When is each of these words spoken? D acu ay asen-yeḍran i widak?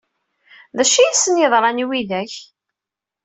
D 0.75 0.77
acu 0.83 0.97
ay 1.03 1.09
asen-yeḍran 1.11 1.83
i 1.83 1.85
widak? 1.89 2.33